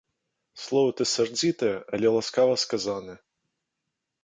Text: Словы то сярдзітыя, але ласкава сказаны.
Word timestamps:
Словы 0.61 0.93
то 1.01 1.07
сярдзітыя, 1.11 1.75
але 1.99 2.07
ласкава 2.17 2.55
сказаны. 2.65 3.13